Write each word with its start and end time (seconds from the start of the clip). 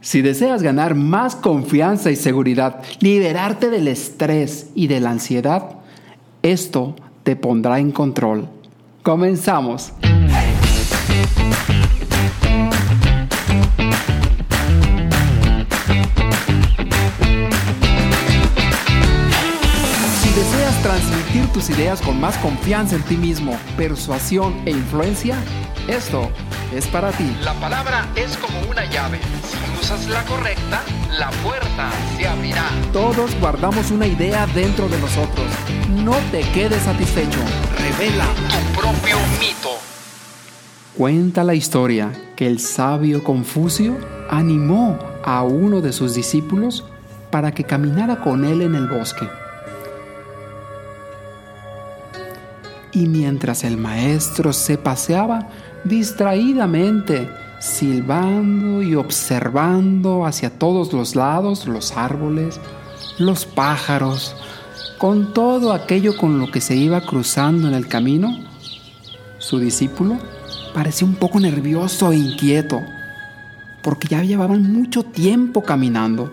Si 0.00 0.22
deseas 0.22 0.62
ganar 0.62 0.94
más 0.94 1.34
confianza 1.34 2.12
y 2.12 2.16
seguridad, 2.16 2.82
liberarte 3.00 3.68
del 3.68 3.88
estrés 3.88 4.68
y 4.76 4.86
de 4.86 5.00
la 5.00 5.10
ansiedad, 5.10 5.80
esto 6.42 6.94
te 7.24 7.34
pondrá 7.34 7.80
en 7.80 7.90
control. 7.90 8.48
Comenzamos. 9.02 9.92
Si 20.20 20.28
deseas 20.30 20.82
transmitir 20.82 21.46
tus 21.52 21.70
ideas 21.70 22.00
con 22.02 22.20
más 22.20 22.36
confianza 22.38 22.94
en 22.94 23.02
ti 23.02 23.16
mismo, 23.16 23.58
persuasión 23.76 24.54
e 24.64 24.70
influencia, 24.70 25.36
esto 25.88 26.30
es 26.72 26.86
para 26.86 27.10
ti. 27.10 27.36
La 27.42 27.54
palabra 27.54 28.06
es 28.14 28.36
como 28.36 28.60
una 28.70 28.84
llave. 28.84 29.18
Usas 29.88 30.08
la 30.08 30.22
correcta, 30.24 30.82
la 31.18 31.30
puerta 31.42 31.90
se 32.16 32.28
abrirá. 32.28 32.68
Todos 32.92 33.34
guardamos 33.40 33.90
una 33.90 34.06
idea 34.06 34.46
dentro 34.48 34.86
de 34.86 34.98
nosotros. 34.98 35.46
No 36.04 36.14
te 36.30 36.40
quedes 36.52 36.82
satisfecho. 36.82 37.38
Revela. 37.78 38.26
Tu 38.50 38.78
propio 38.78 39.16
mito. 39.40 39.70
Cuenta 40.94 41.42
la 41.42 41.54
historia 41.54 42.12
que 42.36 42.46
el 42.46 42.60
sabio 42.60 43.24
Confucio 43.24 43.96
animó 44.28 44.98
a 45.24 45.42
uno 45.42 45.80
de 45.80 45.94
sus 45.94 46.14
discípulos 46.14 46.84
para 47.30 47.52
que 47.52 47.64
caminara 47.64 48.16
con 48.20 48.44
él 48.44 48.60
en 48.60 48.74
el 48.74 48.88
bosque. 48.88 49.26
Y 52.92 53.06
mientras 53.06 53.64
el 53.64 53.78
maestro 53.78 54.52
se 54.52 54.76
paseaba 54.76 55.48
distraídamente, 55.84 57.30
silbando 57.58 58.82
y 58.82 58.94
observando 58.94 60.24
hacia 60.24 60.50
todos 60.50 60.92
los 60.92 61.16
lados 61.16 61.66
los 61.66 61.96
árboles, 61.96 62.60
los 63.18 63.46
pájaros, 63.46 64.34
con 64.98 65.32
todo 65.32 65.72
aquello 65.72 66.16
con 66.16 66.38
lo 66.38 66.50
que 66.50 66.60
se 66.60 66.76
iba 66.76 67.00
cruzando 67.00 67.68
en 67.68 67.74
el 67.74 67.88
camino, 67.88 68.36
su 69.38 69.58
discípulo 69.58 70.18
parecía 70.74 71.06
un 71.06 71.14
poco 71.14 71.40
nervioso 71.40 72.12
e 72.12 72.16
inquieto, 72.16 72.80
porque 73.82 74.08
ya 74.08 74.22
llevaban 74.22 74.72
mucho 74.72 75.02
tiempo 75.02 75.62
caminando. 75.62 76.32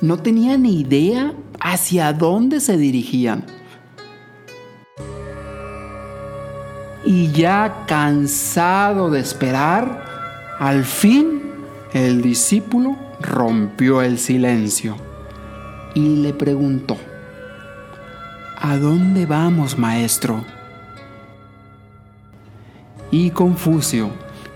No 0.00 0.18
tenía 0.18 0.56
ni 0.56 0.80
idea 0.80 1.32
hacia 1.60 2.12
dónde 2.12 2.60
se 2.60 2.76
dirigían. 2.76 3.44
Y 7.04 7.30
ya 7.32 7.84
cansado 7.86 9.10
de 9.10 9.20
esperar, 9.20 10.11
al 10.62 10.84
fin 10.84 11.42
el 11.92 12.22
discípulo 12.22 12.96
rompió 13.20 14.00
el 14.00 14.16
silencio 14.16 14.94
y 15.92 16.22
le 16.22 16.32
preguntó, 16.32 16.96
¿A 18.60 18.76
dónde 18.76 19.26
vamos, 19.26 19.76
maestro? 19.76 20.44
Y 23.10 23.30
Confucio, 23.30 24.10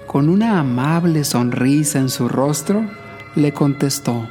con 0.06 0.28
una 0.28 0.60
amable 0.60 1.24
sonrisa 1.24 1.98
en 1.98 2.08
su 2.08 2.28
rostro, 2.28 2.88
le 3.34 3.52
contestó, 3.52 4.28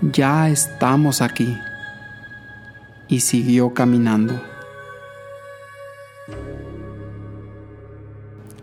Ya 0.00 0.48
estamos 0.48 1.20
aquí. 1.20 1.58
Y 3.08 3.20
siguió 3.20 3.74
caminando. 3.74 4.40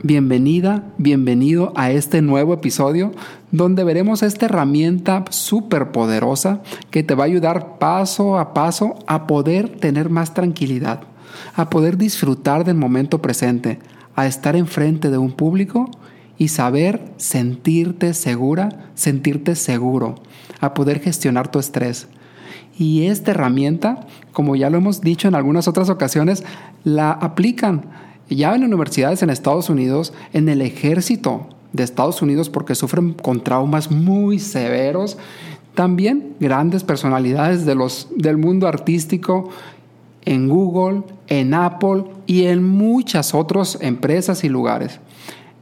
Bienvenida, 0.01 0.85
bienvenido 0.97 1.73
a 1.75 1.91
este 1.91 2.21
nuevo 2.21 2.53
episodio 2.53 3.11
donde 3.51 3.83
veremos 3.83 4.23
esta 4.23 4.45
herramienta 4.45 5.25
súper 5.29 5.91
poderosa 5.91 6.61
que 6.89 7.03
te 7.03 7.15
va 7.15 7.25
a 7.25 7.27
ayudar 7.27 7.79
paso 7.79 8.39
a 8.39 8.53
paso 8.53 8.95
a 9.07 9.27
poder 9.27 9.67
tener 9.67 10.09
más 10.09 10.33
tranquilidad, 10.33 11.01
a 11.53 11.69
poder 11.69 11.97
disfrutar 11.97 12.63
del 12.63 12.77
momento 12.77 13.21
presente, 13.21 13.79
a 14.15 14.25
estar 14.25 14.55
enfrente 14.55 15.09
de 15.09 15.17
un 15.17 15.33
público 15.33 15.91
y 16.37 16.47
saber 16.47 17.03
sentirte 17.17 18.13
segura, 18.13 18.69
sentirte 18.95 19.53
seguro, 19.57 20.15
a 20.61 20.73
poder 20.73 21.01
gestionar 21.01 21.51
tu 21.51 21.59
estrés. 21.59 22.07
Y 22.77 23.07
esta 23.07 23.31
herramienta, 23.31 24.07
como 24.31 24.55
ya 24.55 24.69
lo 24.69 24.77
hemos 24.77 25.01
dicho 25.01 25.27
en 25.27 25.35
algunas 25.35 25.67
otras 25.67 25.89
ocasiones, 25.89 26.45
la 26.85 27.11
aplican 27.11 28.08
ya 28.35 28.55
en 28.55 28.63
universidades 28.63 29.23
en 29.23 29.29
Estados 29.29 29.69
Unidos, 29.69 30.13
en 30.33 30.49
el 30.49 30.61
ejército 30.61 31.47
de 31.73 31.83
Estados 31.83 32.21
Unidos 32.21 32.49
porque 32.49 32.75
sufren 32.75 33.13
con 33.13 33.43
traumas 33.43 33.91
muy 33.91 34.39
severos. 34.39 35.17
También 35.75 36.35
grandes 36.39 36.83
personalidades 36.83 37.65
de 37.65 37.75
los, 37.75 38.07
del 38.15 38.37
mundo 38.37 38.67
artístico 38.67 39.49
en 40.25 40.49
Google, 40.49 41.03
en 41.27 41.53
Apple 41.53 42.05
y 42.27 42.45
en 42.45 42.63
muchas 42.63 43.33
otras 43.33 43.77
empresas 43.81 44.43
y 44.43 44.49
lugares. 44.49 44.99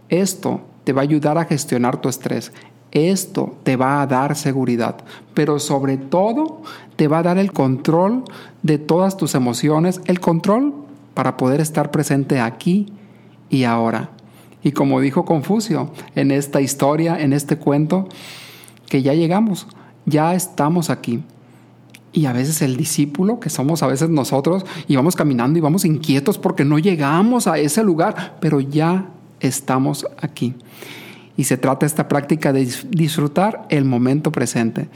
Esto 0.10 0.62
te 0.84 0.94
va 0.94 1.02
a 1.02 1.04
ayudar 1.04 1.38
a 1.38 1.46
gestionar 1.46 2.02
tu 2.02 2.10
estrés. 2.10 2.52
Esto 2.92 3.56
te 3.64 3.76
va 3.76 4.02
a 4.02 4.08
dar 4.08 4.36
seguridad, 4.36 4.96
pero 5.34 5.60
sobre 5.60 5.98
todo 5.98 6.62
te 6.96 7.08
va 7.08 7.20
a 7.20 7.24
dar 7.24 7.38
el 7.38 7.52
control 7.52 8.24
de 8.64 8.78
todas 8.78 9.18
tus 9.18 9.36
emociones, 9.36 10.02
el 10.06 10.20
control 10.22 10.74
para 11.18 11.36
poder 11.36 11.62
estar 11.62 11.90
presente 11.90 12.40
aquí 12.40 12.94
y 13.50 13.64
ahora. 13.64 14.12
Y 14.62 14.72
como 14.72 15.02
dijo 15.02 15.26
Confucio 15.26 15.90
en 16.14 16.30
esta 16.30 16.62
historia, 16.62 17.20
en 17.20 17.34
este 17.34 17.58
cuento, 17.58 18.08
que 18.88 19.02
ya 19.02 19.16
llegamos, 19.16 19.66
ya 20.06 20.36
estamos 20.36 20.92
aquí. 20.92 21.24
Y 22.14 22.28
a 22.28 22.34
veces 22.34 22.62
el 22.62 22.78
discípulo, 22.78 23.40
que 23.40 23.50
somos 23.50 23.82
a 23.82 23.88
veces 23.88 24.12
nosotros, 24.12 24.64
y 24.88 24.96
vamos 24.96 25.16
caminando 25.16 25.58
y 25.58 25.62
vamos 25.64 25.86
inquietos 25.86 26.38
porque 26.38 26.64
no 26.64 26.78
llegamos 26.78 27.48
a 27.48 27.58
ese 27.58 27.84
lugar, 27.84 28.38
pero 28.40 28.60
ya 28.60 29.10
estamos 29.40 30.06
aquí. 30.22 30.54
Y 31.36 31.46
se 31.46 31.58
trata 31.58 31.88
esta 31.88 32.08
práctica 32.08 32.54
de 32.54 32.72
disfrutar 32.92 33.66
el 33.70 33.86
momento 33.86 34.32
presente. 34.32 34.88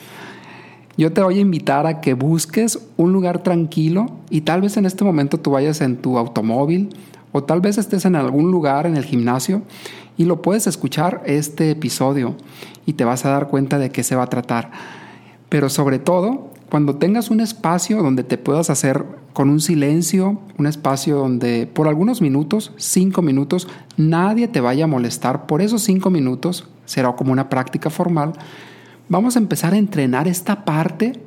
Yo 0.97 1.13
te 1.13 1.21
voy 1.21 1.37
a 1.37 1.41
invitar 1.41 1.87
a 1.87 2.01
que 2.01 2.13
busques 2.13 2.79
un 2.97 3.13
lugar 3.13 3.43
tranquilo 3.43 4.07
y 4.29 4.41
tal 4.41 4.61
vez 4.61 4.77
en 4.77 4.85
este 4.85 5.03
momento 5.03 5.39
tú 5.39 5.51
vayas 5.51 5.81
en 5.81 5.97
tu 5.97 6.17
automóvil 6.17 6.89
o 7.31 7.43
tal 7.43 7.61
vez 7.61 7.77
estés 7.77 8.05
en 8.05 8.15
algún 8.15 8.51
lugar 8.51 8.85
en 8.85 8.97
el 8.97 9.05
gimnasio 9.05 9.61
y 10.17 10.25
lo 10.25 10.41
puedes 10.41 10.67
escuchar 10.67 11.21
este 11.25 11.71
episodio 11.71 12.35
y 12.85 12.93
te 12.93 13.05
vas 13.05 13.25
a 13.25 13.29
dar 13.29 13.47
cuenta 13.47 13.77
de 13.77 13.89
qué 13.89 14.03
se 14.03 14.15
va 14.15 14.23
a 14.23 14.27
tratar. 14.27 14.71
Pero 15.47 15.69
sobre 15.69 15.99
todo, 15.99 16.51
cuando 16.69 16.95
tengas 16.95 17.29
un 17.29 17.39
espacio 17.39 18.03
donde 18.03 18.23
te 18.23 18.37
puedas 18.37 18.69
hacer 18.69 19.05
con 19.33 19.49
un 19.49 19.61
silencio, 19.61 20.39
un 20.57 20.67
espacio 20.67 21.17
donde 21.17 21.67
por 21.67 21.87
algunos 21.87 22.21
minutos, 22.21 22.73
cinco 22.77 23.21
minutos, 23.21 23.67
nadie 23.97 24.47
te 24.47 24.61
vaya 24.61 24.83
a 24.83 24.87
molestar, 24.87 25.45
por 25.47 25.61
esos 25.61 25.81
cinco 25.81 26.09
minutos, 26.09 26.67
será 26.85 27.13
como 27.15 27.31
una 27.31 27.49
práctica 27.49 27.89
formal, 27.89 28.33
vamos 29.11 29.35
a 29.35 29.39
empezar 29.39 29.73
a 29.73 29.77
entrenar 29.77 30.29
esta 30.29 30.63
parte 30.63 31.19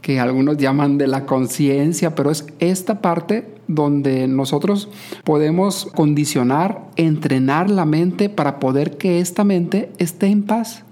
que 0.00 0.18
algunos 0.20 0.56
llaman 0.56 0.96
de 0.96 1.06
la 1.06 1.26
conciencia, 1.26 2.14
pero 2.14 2.30
es 2.30 2.46
esta 2.60 3.02
parte 3.02 3.46
donde 3.68 4.26
nosotros 4.26 4.88
podemos 5.22 5.84
condicionar, 5.94 6.86
entrenar 6.96 7.68
la 7.68 7.84
mente 7.84 8.30
para 8.30 8.58
poder 8.58 8.96
que 8.96 9.20
esta 9.20 9.44
mente 9.44 9.92
esté 9.98 10.28
en 10.28 10.44
paz, 10.44 10.84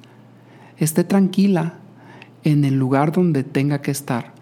esté 0.77 1.03
tranquila 1.03 1.79
en 2.43 2.67
el 2.67 2.75
lugar 2.75 3.11
donde 3.11 3.43
tenga 3.43 3.81
que 3.81 3.91
estar. 3.91 4.35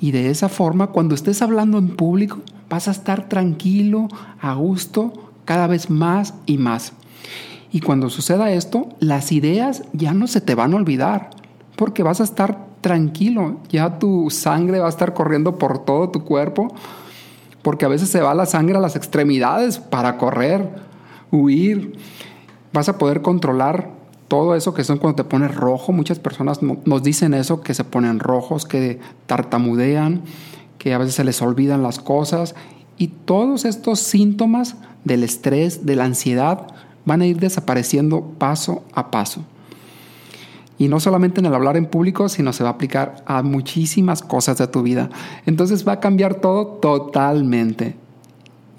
Y 0.00 0.12
de 0.12 0.30
esa 0.30 0.48
forma, 0.48 0.86
cuando 0.86 1.14
estés 1.14 1.42
hablando 1.42 1.76
en 1.76 1.96
público, 1.96 2.40
vas 2.70 2.88
a 2.88 2.92
estar 2.92 3.28
tranquilo, 3.28 4.08
a 4.40 4.54
gusto, 4.54 5.32
cada 5.44 5.66
vez 5.66 5.90
más 5.90 6.32
y 6.46 6.56
más. 6.56 6.94
Y 7.72 7.80
cuando 7.80 8.10
suceda 8.10 8.50
esto, 8.50 8.88
las 8.98 9.32
ideas 9.32 9.84
ya 9.92 10.12
no 10.12 10.26
se 10.26 10.40
te 10.40 10.54
van 10.54 10.72
a 10.72 10.76
olvidar, 10.76 11.30
porque 11.76 12.02
vas 12.02 12.20
a 12.20 12.24
estar 12.24 12.66
tranquilo, 12.80 13.58
ya 13.68 13.98
tu 13.98 14.30
sangre 14.30 14.80
va 14.80 14.86
a 14.86 14.90
estar 14.90 15.14
corriendo 15.14 15.56
por 15.56 15.84
todo 15.84 16.10
tu 16.10 16.24
cuerpo, 16.24 16.74
porque 17.62 17.84
a 17.84 17.88
veces 17.88 18.08
se 18.08 18.20
va 18.20 18.34
la 18.34 18.46
sangre 18.46 18.78
a 18.78 18.80
las 18.80 18.96
extremidades 18.96 19.78
para 19.78 20.16
correr, 20.16 20.68
huir. 21.30 21.92
Vas 22.72 22.88
a 22.88 22.98
poder 22.98 23.22
controlar 23.22 23.90
todo 24.28 24.54
eso 24.54 24.72
que 24.74 24.84
son 24.84 24.98
cuando 24.98 25.22
te 25.22 25.28
pones 25.28 25.54
rojo. 25.54 25.92
Muchas 25.92 26.18
personas 26.18 26.60
nos 26.62 27.02
dicen 27.02 27.34
eso, 27.34 27.60
que 27.60 27.74
se 27.74 27.84
ponen 27.84 28.18
rojos, 28.18 28.64
que 28.64 29.00
tartamudean, 29.26 30.22
que 30.78 30.94
a 30.94 30.98
veces 30.98 31.16
se 31.16 31.24
les 31.24 31.42
olvidan 31.42 31.82
las 31.82 31.98
cosas. 31.98 32.54
Y 32.96 33.08
todos 33.08 33.64
estos 33.64 34.00
síntomas 34.00 34.76
del 35.04 35.24
estrés, 35.24 35.84
de 35.84 35.96
la 35.96 36.04
ansiedad, 36.04 36.68
van 37.04 37.22
a 37.22 37.26
ir 37.26 37.38
desapareciendo 37.38 38.22
paso 38.38 38.84
a 38.92 39.10
paso. 39.10 39.44
Y 40.78 40.88
no 40.88 40.98
solamente 40.98 41.40
en 41.40 41.46
el 41.46 41.54
hablar 41.54 41.76
en 41.76 41.84
público, 41.84 42.30
sino 42.30 42.54
se 42.54 42.62
va 42.62 42.70
a 42.70 42.72
aplicar 42.72 43.22
a 43.26 43.42
muchísimas 43.42 44.22
cosas 44.22 44.56
de 44.56 44.66
tu 44.66 44.82
vida. 44.82 45.10
Entonces 45.44 45.86
va 45.86 45.92
a 45.92 46.00
cambiar 46.00 46.36
todo 46.36 46.66
totalmente. 46.66 47.96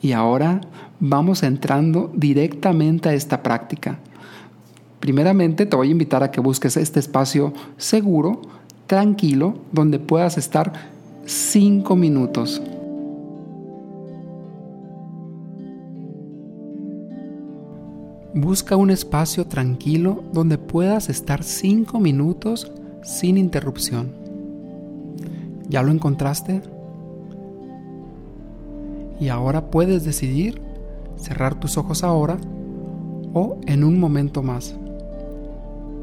Y 0.01 0.13
ahora 0.13 0.61
vamos 0.99 1.43
entrando 1.43 2.11
directamente 2.15 3.09
a 3.09 3.13
esta 3.13 3.43
práctica. 3.43 3.99
Primeramente 4.99 5.67
te 5.67 5.75
voy 5.75 5.89
a 5.89 5.91
invitar 5.91 6.23
a 6.23 6.31
que 6.31 6.41
busques 6.41 6.75
este 6.75 6.99
espacio 6.99 7.53
seguro, 7.77 8.41
tranquilo, 8.87 9.59
donde 9.71 9.99
puedas 9.99 10.39
estar 10.39 10.73
cinco 11.25 11.95
minutos. 11.95 12.61
Busca 18.33 18.77
un 18.77 18.91
espacio 18.91 19.45
tranquilo 19.45 20.23
donde 20.31 20.57
puedas 20.57 21.09
estar 21.09 21.43
cinco 21.43 21.99
minutos 21.99 22.71
sin 23.03 23.37
interrupción. 23.37 24.13
¿Ya 25.67 25.83
lo 25.83 25.91
encontraste? 25.91 26.61
Y 29.19 29.27
ahora 29.27 29.69
puedes 29.69 30.05
decidir 30.05 30.61
cerrar 31.17 31.59
tus 31.59 31.77
ojos 31.77 32.05
ahora 32.05 32.37
o 33.33 33.57
en 33.67 33.83
un 33.83 33.99
momento 33.99 34.41
más. 34.41 34.75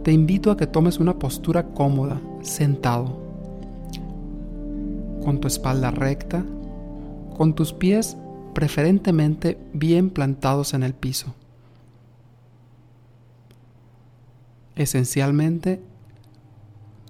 Te 0.02 0.12
invito 0.12 0.50
a 0.50 0.56
que 0.58 0.66
tomes 0.66 0.98
una 0.98 1.18
postura 1.18 1.68
cómoda, 1.68 2.20
sentado, 2.42 3.18
con 5.24 5.40
tu 5.40 5.48
espalda 5.48 5.90
recta, 5.90 6.44
con 7.38 7.54
tus 7.54 7.72
pies 7.72 8.18
preferentemente 8.52 9.56
bien 9.72 10.10
plantados 10.10 10.74
en 10.74 10.82
el 10.82 10.92
piso. 10.92 11.34
Esencialmente, 14.78 15.82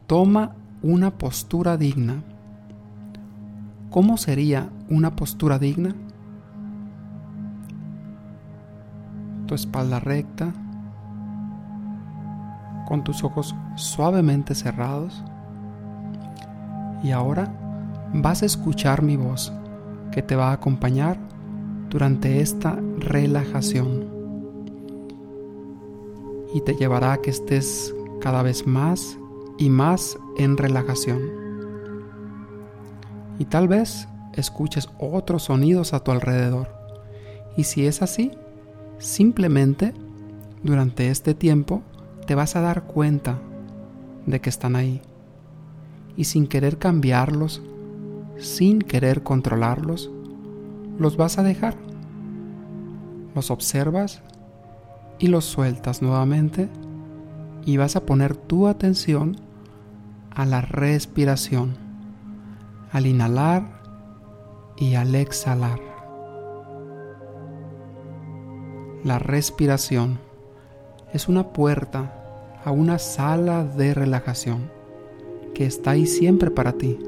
toma 0.07 0.57
una 0.81 1.11
postura 1.19 1.77
digna. 1.77 2.23
¿Cómo 3.91 4.17
sería 4.17 4.71
una 4.89 5.15
postura 5.15 5.59
digna? 5.59 5.95
Tu 9.47 9.55
espalda 9.55 10.01
recta, 10.01 10.55
con 12.87 13.05
tus 13.05 13.23
ojos 13.23 13.55
suavemente 13.77 14.55
cerrados. 14.55 15.23
Y 17.03 17.11
ahora 17.11 17.53
vas 18.15 18.43
a 18.43 18.47
escuchar 18.47 19.03
mi 19.03 19.17
voz 19.17 19.53
que 20.11 20.23
te 20.23 20.37
va 20.37 20.49
a 20.49 20.55
acompañar 20.55 21.19
durante 21.91 22.41
esta 22.41 22.79
relajación 22.99 24.08
y 26.53 26.63
te 26.63 26.75
llevará 26.75 27.13
a 27.13 27.19
que 27.19 27.31
estés 27.31 27.95
cada 28.21 28.43
vez 28.43 28.67
más 28.67 29.19
y 29.59 29.71
más 29.71 30.19
en 30.37 30.57
relajación. 30.57 31.21
Y 33.39 33.45
tal 33.45 33.69
vez 33.69 34.09
escuches 34.35 34.89
otros 34.99 35.45
sonidos 35.45 35.93
a 35.93 36.01
tu 36.01 36.11
alrededor. 36.11 36.69
Y 37.57 37.65
si 37.65 37.87
es 37.87 38.03
así, 38.03 38.33
simplemente 38.99 39.95
durante 40.63 41.11
este 41.11 41.35
tiempo 41.35 41.83
te 42.27 42.35
vas 42.35 42.57
a 42.57 42.61
dar 42.61 42.85
cuenta 42.85 43.39
de 44.27 44.41
que 44.41 44.51
están 44.51 44.77
ahí. 44.77 45.01
Y 46.17 46.25
sin 46.25 46.47
querer 46.47 46.79
cambiarlos, 46.79 47.63
sin 48.39 48.81
querer 48.81 49.23
controlarlos, 49.23 50.11
los 50.99 51.17
vas 51.17 51.39
a 51.39 51.43
dejar. 51.43 51.77
Los 53.35 53.51
observas 53.51 54.23
y 55.19 55.29
los 55.29 55.45
sueltas 55.45 56.03
nuevamente 56.03 56.69
y 57.65 57.77
vas 57.77 57.97
a 57.97 58.07
poner 58.07 58.37
tu 58.37 58.67
atención 58.67 59.37
a 60.31 60.47
la 60.47 60.61
respiración, 60.61 61.77
al 62.93 63.07
inhalar 63.07 63.83
y 64.77 64.95
al 64.95 65.15
exhalar. 65.15 65.81
La 69.05 69.19
respiración 69.19 70.19
es 71.13 71.29
una 71.29 71.49
puerta 71.53 72.15
a 72.65 72.71
una 72.71 72.99
sala 72.99 73.65
de 73.65 73.95
relajación 73.95 74.71
que 75.55 75.67
está 75.67 75.93
ahí 75.93 76.07
siempre 76.07 76.51
para 76.51 76.73
ti. 76.73 76.99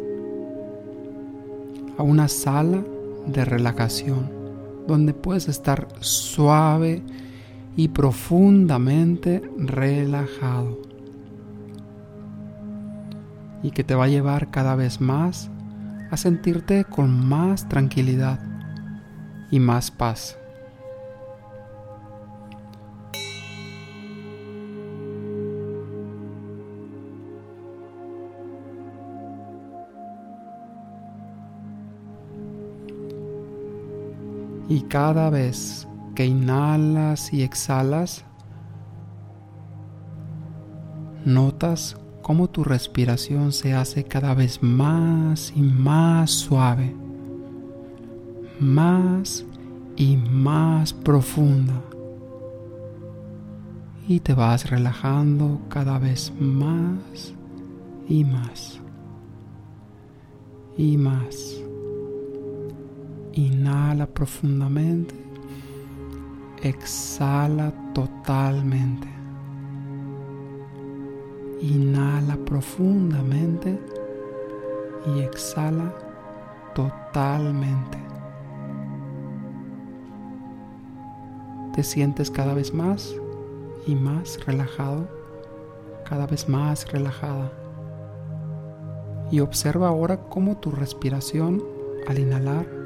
A 1.99 2.03
una 2.03 2.29
sala 2.29 2.83
de 3.27 3.45
relajación 3.45 4.31
donde 4.87 5.15
puedes 5.15 5.49
estar 5.49 5.89
suave 6.01 7.03
y 7.77 7.89
profundamente 7.89 9.43
relajado. 9.57 10.81
Y 13.63 13.71
que 13.71 13.85
te 13.85 13.95
va 13.95 14.05
a 14.05 14.09
llevar 14.09 14.51
cada 14.51 14.75
vez 14.75 15.01
más 15.01 15.51
a 16.11 16.17
sentirte 16.17 16.85
con 16.85 17.29
más 17.29 17.69
tranquilidad 17.69 18.41
y 19.51 19.61
más 19.61 19.91
paz. 19.91 20.37
Y 34.69 34.83
cada 34.83 35.31
vez 35.31 35.89
que 36.21 36.27
inhalas 36.27 37.33
y 37.33 37.43
exhalas, 37.43 38.27
notas 41.25 41.97
cómo 42.21 42.51
tu 42.51 42.63
respiración 42.63 43.53
se 43.53 43.73
hace 43.73 44.05
cada 44.05 44.35
vez 44.35 44.63
más 44.63 45.51
y 45.57 45.63
más 45.63 46.31
suave, 46.31 46.95
más 48.59 49.47
y 49.97 50.19
más 50.19 50.93
profunda. 50.93 51.81
Y 54.07 54.21
te 54.21 54.35
vas 54.35 54.69
relajando 54.69 55.63
cada 55.71 55.99
vez 55.99 56.35
más 56.39 57.33
y 58.07 58.25
más 58.25 58.79
y 60.77 60.99
más. 60.99 61.63
Inhala 63.33 64.07
profundamente. 64.07 65.20
Exhala 66.63 67.73
totalmente. 67.95 69.09
Inhala 71.61 72.37
profundamente 72.45 73.79
y 75.07 75.21
exhala 75.21 75.95
totalmente. 76.75 77.99
Te 81.75 81.83
sientes 81.83 82.31
cada 82.31 82.55
vez 82.55 82.75
más 82.75 83.15
y 83.87 83.95
más 83.95 84.45
relajado, 84.45 85.09
cada 86.09 86.27
vez 86.27 86.49
más 86.49 86.91
relajada. 86.93 87.53
Y 89.31 89.41
observa 89.41 89.89
ahora 89.89 90.19
cómo 90.29 90.57
tu 90.57 90.71
respiración 90.71 91.63
al 92.09 92.19
inhalar 92.19 92.81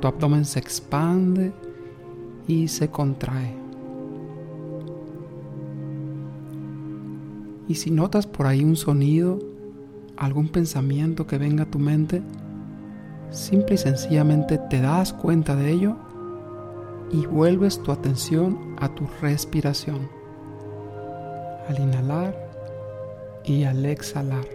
tu 0.00 0.06
abdomen 0.06 0.44
se 0.44 0.60
expande 0.60 1.52
y 2.48 2.66
se 2.66 2.88
contrae. 2.88 3.54
Y 7.68 7.74
si 7.74 7.90
notas 7.90 8.26
por 8.26 8.46
ahí 8.46 8.64
un 8.64 8.76
sonido, 8.76 9.38
algún 10.16 10.48
pensamiento 10.48 11.26
que 11.26 11.36
venga 11.36 11.64
a 11.64 11.70
tu 11.70 11.78
mente, 11.78 12.22
simple 13.30 13.74
y 13.74 13.78
sencillamente 13.78 14.58
te 14.70 14.80
das 14.80 15.12
cuenta 15.12 15.54
de 15.54 15.70
ello 15.70 15.96
y 17.12 17.26
vuelves 17.26 17.82
tu 17.82 17.92
atención 17.92 18.74
a 18.80 18.88
tu 18.88 19.06
respiración, 19.20 20.08
al 21.68 21.78
inhalar 21.78 22.34
y 23.44 23.64
al 23.64 23.84
exhalar. 23.84 24.46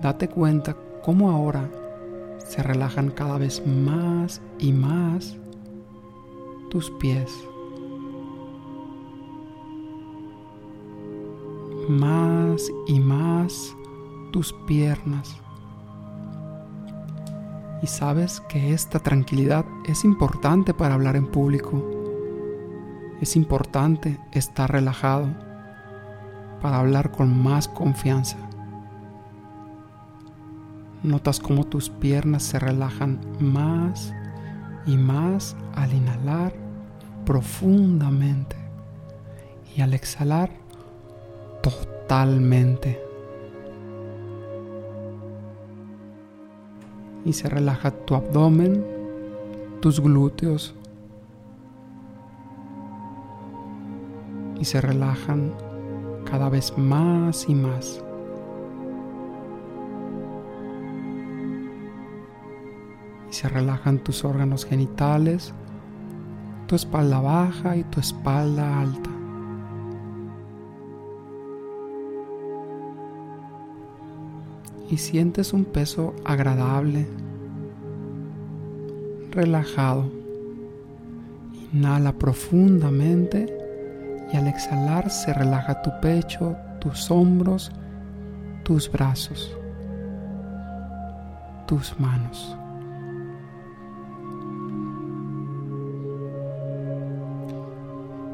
Date 0.00 0.28
cuenta 0.28 0.74
cómo 1.04 1.30
ahora 1.30 1.68
se 2.52 2.62
relajan 2.62 3.10
cada 3.10 3.38
vez 3.38 3.66
más 3.66 4.42
y 4.58 4.74
más 4.74 5.38
tus 6.68 6.90
pies. 6.90 7.32
Más 11.88 12.70
y 12.86 13.00
más 13.00 13.74
tus 14.32 14.52
piernas. 14.66 15.34
Y 17.82 17.86
sabes 17.86 18.42
que 18.50 18.74
esta 18.74 18.98
tranquilidad 18.98 19.64
es 19.86 20.04
importante 20.04 20.74
para 20.74 20.92
hablar 20.92 21.16
en 21.16 21.28
público. 21.28 21.82
Es 23.22 23.34
importante 23.34 24.20
estar 24.30 24.70
relajado 24.70 25.28
para 26.60 26.80
hablar 26.80 27.12
con 27.12 27.42
más 27.42 27.66
confianza. 27.66 28.36
Notas 31.02 31.40
cómo 31.40 31.64
tus 31.64 31.90
piernas 31.90 32.42
se 32.42 32.58
relajan 32.58 33.18
más 33.40 34.12
y 34.86 34.96
más 34.96 35.56
al 35.74 35.92
inhalar 35.92 36.52
profundamente 37.24 38.56
y 39.76 39.80
al 39.80 39.94
exhalar 39.94 40.50
totalmente. 41.62 43.02
Y 47.24 47.32
se 47.32 47.48
relaja 47.48 47.90
tu 47.90 48.14
abdomen, 48.14 48.84
tus 49.80 50.00
glúteos, 50.00 50.74
y 54.62 54.64
se 54.64 54.80
relajan 54.80 55.52
cada 56.24 56.48
vez 56.48 56.76
más 56.78 57.48
y 57.48 57.54
más. 57.54 58.04
Y 63.32 63.34
se 63.34 63.48
relajan 63.48 63.98
tus 63.98 64.26
órganos 64.26 64.66
genitales, 64.66 65.54
tu 66.66 66.76
espalda 66.76 67.18
baja 67.18 67.78
y 67.78 67.84
tu 67.84 67.98
espalda 67.98 68.78
alta. 68.78 69.08
Y 74.90 74.98
sientes 74.98 75.54
un 75.54 75.64
peso 75.64 76.14
agradable, 76.26 77.08
relajado. 79.30 80.12
Inhala 81.72 82.12
profundamente 82.12 83.46
y 84.30 84.36
al 84.36 84.46
exhalar 84.46 85.08
se 85.08 85.32
relaja 85.32 85.80
tu 85.80 85.90
pecho, 86.02 86.54
tus 86.82 87.10
hombros, 87.10 87.72
tus 88.62 88.92
brazos, 88.92 89.56
tus 91.66 91.98
manos. 91.98 92.58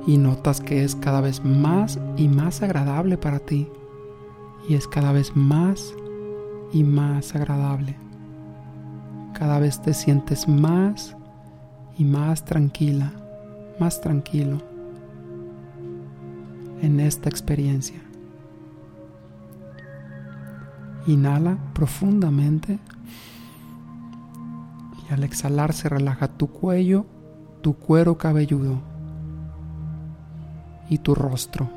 Y 0.08 0.16
notas 0.16 0.62
que 0.62 0.84
es 0.84 0.96
cada 0.96 1.20
vez 1.20 1.44
más 1.44 1.98
y 2.16 2.28
más 2.28 2.62
agradable 2.62 3.18
para 3.18 3.40
ti. 3.40 3.68
Y 4.66 4.72
es 4.72 4.88
cada 4.88 5.12
vez 5.12 5.36
más 5.36 5.92
y 6.72 6.82
más 6.82 7.34
agradable. 7.34 7.94
Cada 9.34 9.58
vez 9.58 9.82
te 9.82 9.92
sientes 9.92 10.48
más 10.48 11.14
y 11.98 12.04
más 12.04 12.42
tranquila, 12.46 13.12
más 13.78 14.00
tranquilo 14.00 14.62
en 16.80 17.00
esta 17.00 17.28
experiencia. 17.28 18.00
Inhala 21.06 21.58
profundamente 21.74 22.78
y 25.06 25.12
al 25.12 25.22
exhalar 25.22 25.74
se 25.74 25.90
relaja 25.90 26.28
tu 26.28 26.46
cuello, 26.46 27.04
tu 27.60 27.74
cuero 27.74 28.16
cabelludo 28.16 28.87
y 30.88 30.98
tu 30.98 31.14
rostro. 31.14 31.68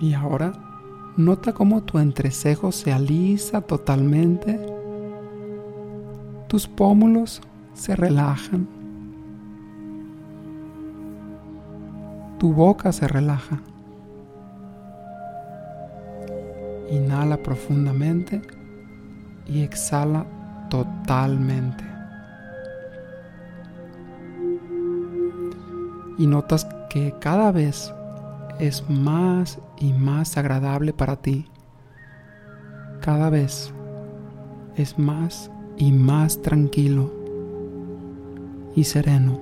Y 0.00 0.14
ahora 0.14 0.52
nota 1.16 1.52
cómo 1.52 1.82
tu 1.82 1.98
entrecejo 1.98 2.72
se 2.72 2.92
alisa 2.92 3.60
totalmente, 3.60 4.60
tus 6.48 6.68
pómulos 6.68 7.40
se 7.74 7.96
relajan 7.96 8.78
tu 12.38 12.52
boca 12.52 12.92
se 12.92 13.08
relaja. 13.08 13.58
Inhala 16.90 17.36
profundamente 17.38 18.40
y 19.46 19.62
exhala 19.62 20.24
totalmente. 20.70 21.87
Y 26.18 26.26
notas 26.26 26.66
que 26.90 27.14
cada 27.20 27.52
vez 27.52 27.94
es 28.58 28.88
más 28.90 29.58
y 29.78 29.92
más 29.92 30.36
agradable 30.36 30.92
para 30.92 31.16
ti. 31.16 31.46
Cada 33.00 33.30
vez 33.30 33.72
es 34.76 34.98
más 34.98 35.50
y 35.76 35.92
más 35.92 36.42
tranquilo 36.42 37.12
y 38.74 38.84
sereno. 38.84 39.40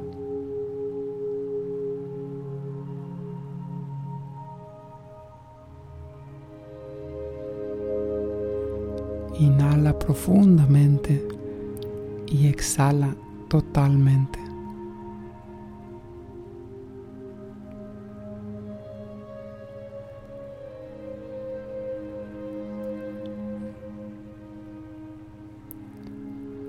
Inhala 9.38 9.98
profundamente 9.98 11.26
y 12.26 12.48
exhala 12.48 13.14
totalmente. 13.48 14.45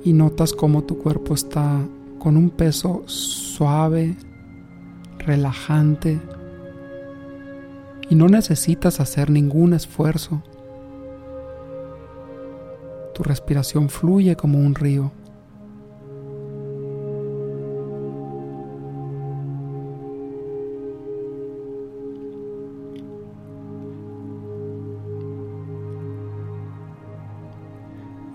Y 0.07 0.13
notas 0.13 0.53
cómo 0.53 0.85
tu 0.85 0.97
cuerpo 0.97 1.33
está 1.33 1.81
con 2.17 2.37
un 2.37 2.49
peso 2.49 3.03
suave, 3.07 4.15
relajante, 5.19 6.21
y 8.09 8.15
no 8.15 8.29
necesitas 8.29 9.01
hacer 9.01 9.29
ningún 9.29 9.73
esfuerzo 9.73 10.41
tu 13.17 13.23
respiración 13.23 13.89
fluye 13.89 14.35
como 14.35 14.59
un 14.59 14.75
río. 14.75 15.11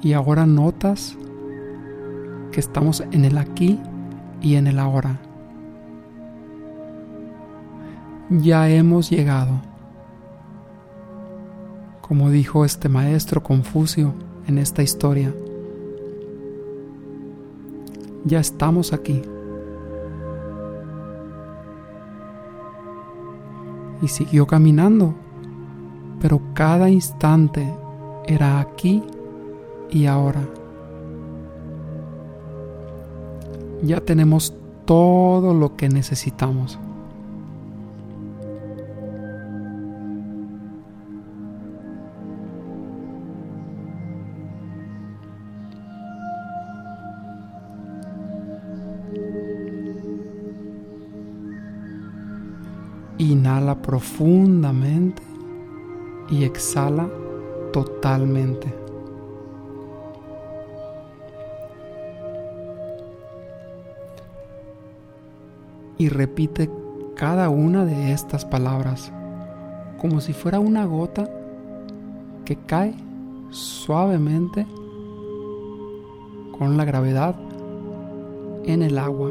Y 0.03 0.15
ahora 0.15 0.47
notas 0.47 1.17
que 2.53 2.61
estamos 2.61 3.03
en 3.11 3.25
el 3.25 3.39
aquí 3.39 3.81
y 4.41 4.55
en 4.55 4.69
el 4.69 4.79
ahora. 4.79 5.19
Ya 8.31 8.69
hemos 8.69 9.11
llegado. 9.11 9.61
Como 12.01 12.31
dijo 12.31 12.65
este 12.65 12.89
maestro 12.89 13.43
Confucio, 13.43 14.15
en 14.47 14.59
esta 14.59 14.83
historia. 14.83 15.35
Ya 18.25 18.41
estamos 18.41 18.93
aquí. 18.93 19.23
Y 24.03 24.09
siguió 24.09 24.47
caminando, 24.47 25.15
pero 26.21 26.41
cada 26.55 26.91
instante 26.91 27.73
era 28.27 28.61
aquí 28.61 29.03
y 29.91 30.07
ahora. 30.07 30.43
Ya 33.83 34.01
tenemos 34.01 34.55
todo 34.85 35.55
lo 35.55 35.77
que 35.77 35.89
necesitamos. 35.89 36.79
Inhala 53.19 53.83
profundamente 53.83 55.23
y 56.31 56.45
exhala 56.45 57.09
totalmente. 57.73 58.82
Y 65.99 66.09
repite 66.09 66.71
cada 67.15 67.49
una 67.49 67.85
de 67.85 68.13
estas 68.13 68.45
palabras 68.45 69.13
como 70.01 70.21
si 70.21 70.33
fuera 70.33 70.59
una 70.59 70.85
gota 70.85 71.29
que 72.45 72.57
cae 72.57 72.95
suavemente 73.51 74.67
con 76.59 76.77
la 76.77 76.85
gravedad 76.85 77.37
en 78.65 78.83
el 78.83 78.99
agua, 78.99 79.31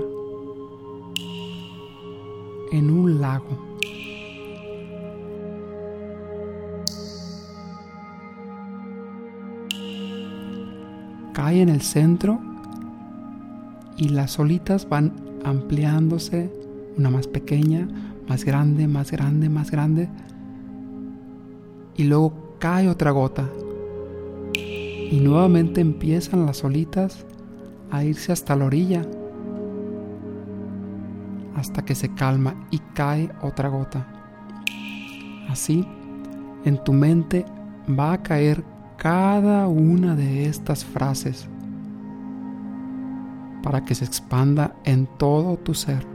en 2.72 2.90
un 2.90 3.20
lago. 3.20 3.72
cae 11.34 11.62
en 11.62 11.70
el 11.70 11.82
centro 11.82 12.40
y 13.98 14.10
las 14.10 14.38
olitas 14.40 14.88
van 14.88 15.14
ampliándose, 15.44 16.50
una 16.98 17.10
más 17.10 17.28
pequeña, 17.28 17.88
más 18.28 18.46
grande, 18.46 18.88
más 18.88 19.12
grande, 19.12 19.50
más 19.50 19.72
grande, 19.72 20.10
y 21.98 22.04
luego 22.04 22.56
cae 22.60 22.90
otra 22.90 23.12
gota. 23.12 23.50
Y 24.54 25.20
nuevamente 25.22 25.82
empiezan 25.82 26.46
las 26.46 26.64
olitas 26.64 27.26
a 27.90 28.04
irse 28.04 28.32
hasta 28.32 28.56
la 28.56 28.66
orilla, 28.66 29.06
hasta 31.56 31.84
que 31.84 31.96
se 31.96 32.14
calma 32.14 32.56
y 32.72 32.80
cae 32.94 33.30
otra 33.42 33.70
gota. 33.70 34.08
Así, 35.50 35.86
en 36.64 36.82
tu 36.84 36.94
mente 36.94 37.46
va 37.90 38.14
a 38.14 38.24
caer 38.24 38.64
cada 38.98 39.68
una 39.68 40.16
de 40.16 40.46
estas 40.46 40.86
frases 40.86 41.50
para 43.62 43.86
que 43.86 43.96
se 43.96 44.06
expanda 44.06 44.76
en 44.84 45.08
todo 45.18 45.58
tu 45.58 45.74
ser. 45.74 46.06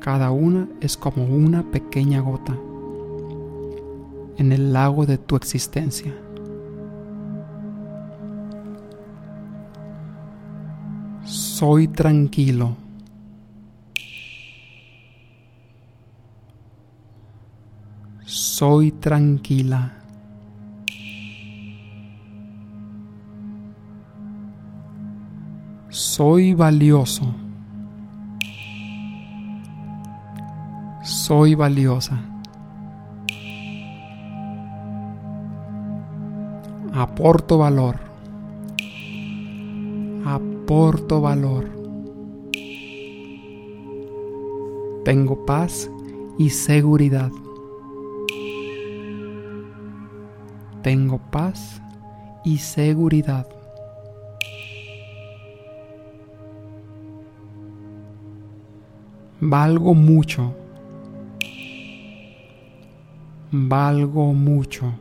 Cada 0.00 0.30
una 0.30 0.68
es 0.80 0.96
como 0.96 1.24
una 1.24 1.62
pequeña 1.70 2.20
gota 2.20 2.56
en 4.38 4.52
el 4.52 4.72
lago 4.72 5.04
de 5.04 5.18
tu 5.18 5.36
existencia. 5.36 6.14
Soy 11.24 11.88
tranquilo. 11.88 12.74
Soy 18.24 18.92
tranquila. 18.92 19.99
Soy 25.90 26.54
valioso. 26.54 27.34
Soy 31.02 31.56
valiosa. 31.56 32.16
Aporto 36.94 37.58
valor. 37.58 37.96
Aporto 40.24 41.20
valor. 41.20 41.68
Tengo 45.04 45.44
paz 45.44 45.90
y 46.38 46.50
seguridad. 46.50 47.32
Tengo 50.82 51.18
paz 51.32 51.82
y 52.44 52.58
seguridad. 52.58 53.59
Valgo 59.42 59.94
mucho. 59.94 60.54
Valgo 63.50 64.34
mucho. 64.34 64.92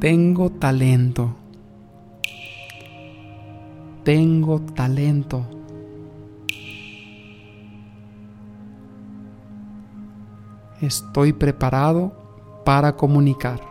Tengo 0.00 0.50
talento. 0.50 1.34
Tengo 4.04 4.60
talento. 4.60 5.46
Estoy 10.82 11.32
preparado 11.32 12.12
para 12.64 12.94
comunicar. 12.94 13.67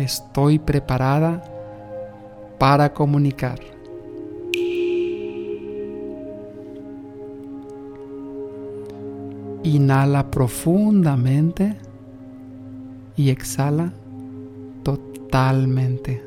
Estoy 0.00 0.58
preparada 0.58 1.44
para 2.58 2.94
comunicar. 2.94 3.60
Inhala 9.62 10.30
profundamente 10.30 11.76
y 13.14 13.28
exhala 13.28 13.92
totalmente. 14.84 16.24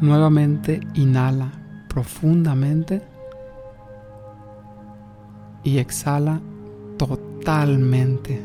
Nuevamente 0.00 0.80
inhala 0.94 1.52
profundamente 1.88 3.02
y 5.62 5.78
exhala 5.78 6.40
totalmente. 6.96 8.40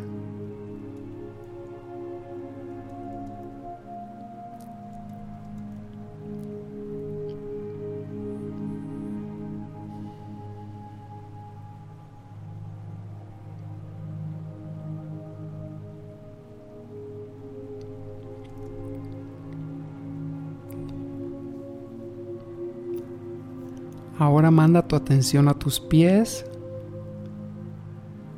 Ahora 24.22 24.52
manda 24.52 24.88
tu 24.88 24.96
atención 24.96 25.48
a 25.48 25.56
tus 25.56 25.80
pies 25.80 26.46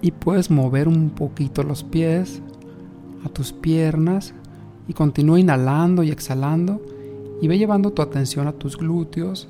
y 0.03 0.11
puedes 0.11 0.51
mover 0.51 0.89
un 0.89 1.11
poquito 1.11 1.63
los 1.63 1.81
pies 1.83 2.41
a 3.25 3.29
tus 3.29 3.53
piernas 3.53 4.33
y 4.85 4.93
continúa 4.93 5.39
inhalando 5.39 6.03
y 6.03 6.11
exhalando 6.11 6.81
y 7.41 7.47
ve 7.47 7.57
llevando 7.57 7.91
tu 7.91 8.01
atención 8.01 8.47
a 8.47 8.51
tus 8.51 8.77
glúteos, 8.77 9.47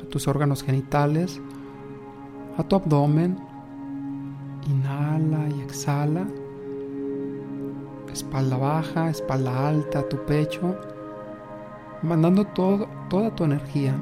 a 0.00 0.08
tus 0.08 0.28
órganos 0.28 0.62
genitales, 0.62 1.40
a 2.56 2.62
tu 2.62 2.76
abdomen. 2.76 3.36
Inhala 4.70 5.48
y 5.48 5.60
exhala. 5.60 6.24
Espalda 8.12 8.56
baja, 8.56 9.10
espalda 9.10 9.68
alta, 9.68 10.08
tu 10.08 10.24
pecho, 10.24 10.76
mandando 12.00 12.44
todo, 12.44 12.86
toda 13.10 13.34
tu 13.34 13.42
energía 13.42 13.92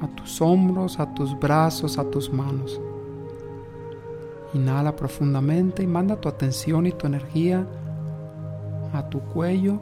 a 0.00 0.06
tus 0.14 0.40
hombros, 0.40 1.00
a 1.00 1.12
tus 1.12 1.36
brazos, 1.36 1.98
a 1.98 2.08
tus 2.08 2.32
manos. 2.32 2.80
Inhala 4.54 4.94
profundamente 4.94 5.82
y 5.82 5.86
manda 5.86 6.16
tu 6.16 6.28
atención 6.28 6.86
y 6.86 6.92
tu 6.92 7.06
energía 7.06 7.66
a 8.92 9.08
tu 9.08 9.20
cuello, 9.20 9.78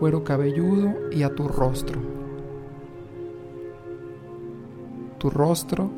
cuero 0.00 0.24
cabelludo 0.24 1.10
y 1.10 1.22
a 1.22 1.34
tu 1.34 1.48
rostro. 1.48 2.00
Tu 5.18 5.30
rostro 5.30 5.90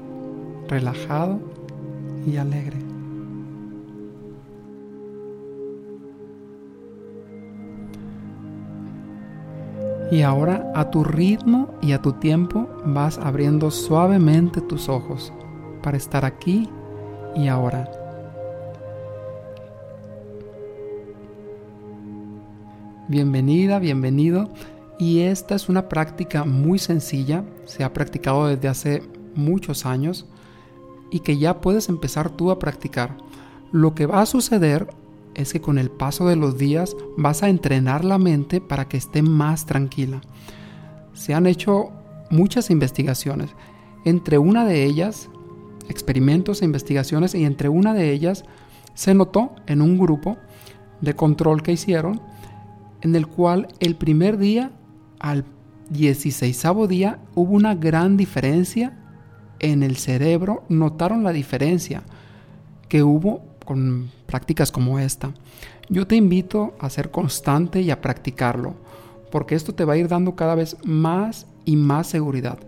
relajado 0.69 1.39
y 2.27 2.37
alegre. 2.37 2.79
Y 10.11 10.23
ahora 10.23 10.71
a 10.75 10.91
tu 10.91 11.03
ritmo 11.03 11.71
y 11.81 11.93
a 11.93 12.01
tu 12.01 12.13
tiempo 12.13 12.69
vas 12.85 13.19
abriendo 13.19 13.71
suavemente 13.71 14.61
tus 14.61 14.89
ojos 14.89 15.33
para 15.83 15.97
estar 15.97 16.25
aquí 16.25 16.69
y 17.37 17.49
ahora. 17.49 17.90
Bienvenida, 23.09 23.79
bienvenido. 23.79 24.49
Y 24.99 25.20
esta 25.20 25.55
es 25.55 25.68
una 25.68 25.88
práctica 25.88 26.44
muy 26.44 26.79
sencilla, 26.79 27.44
se 27.64 27.85
ha 27.85 27.92
practicado 27.92 28.47
desde 28.47 28.68
hace 28.68 29.03
muchos 29.35 29.87
años 29.87 30.27
y 31.11 31.20
que 31.20 31.37
ya 31.37 31.61
puedes 31.61 31.88
empezar 31.88 32.31
tú 32.31 32.51
a 32.51 32.59
practicar. 32.59 33.16
Lo 33.73 33.94
que 33.94 34.07
va 34.07 34.20
a 34.20 34.27
suceder 34.27 34.88
es 35.35 35.53
que 35.53 35.61
con 35.61 35.79
el 35.79 35.90
paso 35.90 36.29
de 36.29 36.37
los 36.37 36.57
días 36.59 36.97
vas 37.16 37.42
a 37.42 37.49
entrenar 37.49 38.05
la 38.05 38.18
mente 38.18 38.61
para 38.61 38.88
que 38.88 38.97
esté 38.97 39.23
más 39.23 39.66
tranquila. 39.66 40.20
Se 41.12 41.35
han 41.35 41.47
hecho 41.47 41.90
muchas 42.31 42.70
investigaciones. 42.70 43.51
Entre 44.05 44.38
una 44.38 44.64
de 44.64 44.85
ellas, 44.85 45.29
experimentos 45.88 46.62
e 46.62 46.64
investigaciones, 46.64 47.35
y 47.35 47.44
entre 47.44 47.68
una 47.68 47.94
de 47.94 48.12
ellas 48.12 48.44
se 48.94 49.14
notó 49.14 49.55
en 49.66 49.83
un 49.83 49.99
grupo 49.99 50.37
de 51.01 51.14
control 51.14 51.62
que 51.62 51.73
hicieron, 51.73 52.20
en 53.03 53.14
el 53.14 53.27
cual 53.27 53.68
el 53.81 53.97
primer 53.97 54.38
día 54.38 54.70
al 55.18 55.44
16 55.90 56.64
día 56.88 57.18
hubo 57.35 57.53
una 57.55 57.75
gran 57.75 58.16
diferencia 58.16 58.97
en 59.59 59.83
el 59.83 59.97
cerebro, 59.97 60.64
notaron 60.68 61.23
la 61.23 61.33
diferencia 61.33 62.03
que 62.88 63.03
hubo 63.03 63.42
con 63.64 64.11
prácticas 64.27 64.70
como 64.70 64.99
esta. 64.99 65.33
Yo 65.88 66.07
te 66.07 66.16
invito 66.16 66.75
a 66.79 66.90
ser 66.90 67.11
constante 67.11 67.81
y 67.81 67.90
a 67.90 68.01
practicarlo, 68.01 68.75
porque 69.31 69.55
esto 69.55 69.75
te 69.75 69.85
va 69.85 69.94
a 69.94 69.97
ir 69.97 70.09
dando 70.09 70.35
cada 70.35 70.55
vez 70.55 70.77
más 70.85 71.47
y 71.64 71.77
más 71.77 72.07
seguridad. 72.07 72.59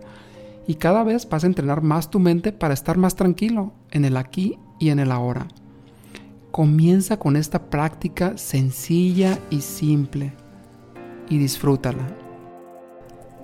Y 0.67 0.75
cada 0.75 1.03
vez 1.03 1.27
vas 1.27 1.43
a 1.43 1.47
entrenar 1.47 1.81
más 1.81 2.09
tu 2.09 2.19
mente 2.19 2.51
para 2.51 2.73
estar 2.73 2.97
más 2.97 3.15
tranquilo 3.15 3.73
en 3.89 4.05
el 4.05 4.17
aquí 4.17 4.59
y 4.79 4.89
en 4.89 4.99
el 4.99 5.11
ahora. 5.11 5.47
Comienza 6.51 7.17
con 7.17 7.35
esta 7.35 7.69
práctica 7.69 8.37
sencilla 8.37 9.39
y 9.49 9.61
simple 9.61 10.33
y 11.29 11.37
disfrútala. 11.37 12.07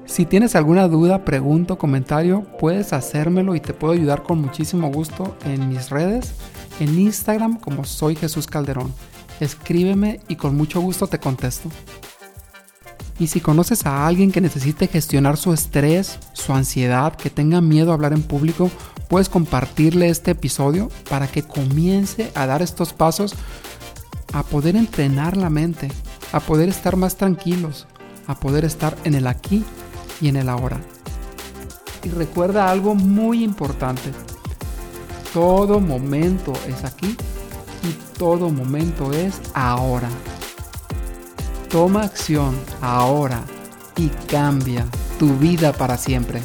Si 0.06 0.26
tienes 0.26 0.56
alguna 0.56 0.90
duda, 0.90 1.24
pregunta 1.24 1.76
o 1.76 1.78
comentario, 1.78 2.44
puedes 2.60 2.92
hacérmelo 2.92 3.56
y 3.56 3.62
te 3.62 3.74
puedo 3.74 3.94
ayudar 3.94 4.24
con 4.24 4.42
muchísimo 4.42 4.92
gusto 4.92 5.38
en 5.46 5.70
mis 5.70 5.90
redes 5.90 6.34
en 6.80 7.00
Instagram 7.00 7.58
como 7.60 7.86
soy 7.86 8.16
Jesús 8.16 8.48
Calderón. 8.48 8.94
Escríbeme 9.40 10.20
y 10.28 10.36
con 10.36 10.58
mucho 10.58 10.82
gusto 10.82 11.08
te 11.08 11.20
contesto. 11.20 11.70
Y 13.20 13.28
si 13.28 13.42
conoces 13.42 13.86
a 13.86 14.08
alguien 14.08 14.32
que 14.32 14.42
necesite 14.42 14.88
gestionar 14.88 15.38
su 15.38 15.54
estrés, 15.54 16.18
su 16.34 16.54
ansiedad, 16.54 17.16
que 17.16 17.30
tenga 17.30 17.62
miedo 17.62 17.92
a 17.92 17.94
hablar 17.94 18.14
en 18.14 18.24
público, 18.24 18.72
puedes 19.08 19.30
compartirle 19.30 20.10
este 20.10 20.32
episodio 20.32 20.90
para 21.10 21.28
que 21.28 21.44
comience 21.44 22.32
a 22.36 22.48
dar 22.48 22.62
estos 22.62 22.94
pasos 22.94 23.36
a 24.34 24.42
poder 24.42 24.76
entrenar 24.76 25.38
la 25.38 25.50
mente, 25.50 25.90
a 26.32 26.40
poder 26.40 26.68
estar 26.68 26.96
más 26.96 27.16
tranquilos, 27.16 27.86
a 28.26 28.36
poder 28.36 28.66
estar 28.66 28.98
en 29.04 29.14
el 29.14 29.28
aquí 29.28 29.64
y 30.20 30.28
en 30.28 30.36
el 30.36 30.50
ahora. 30.50 30.82
Y 32.04 32.10
recuerda 32.10 32.70
algo 32.70 32.96
muy 32.96 33.44
importante. 33.44 34.12
Todo 35.34 35.80
momento 35.80 36.54
es 36.68 36.84
aquí 36.84 37.16
y 37.84 38.18
todo 38.18 38.50
momento 38.50 39.14
es 39.14 39.40
ahora. 39.54 40.10
Toma 41.74 42.04
acción 42.04 42.56
ahora 42.82 43.42
y 43.98 44.10
cambia 44.30 44.86
tu 45.18 45.36
vida 45.38 45.74
para 45.74 45.98
siempre. 45.98 46.40